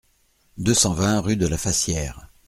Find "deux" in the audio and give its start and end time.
0.57-0.73